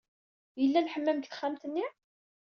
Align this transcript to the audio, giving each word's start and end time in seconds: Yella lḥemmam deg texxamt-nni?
Yella 0.59 0.85
lḥemmam 0.85 1.17
deg 1.19 1.25
texxamt-nni? 1.27 1.87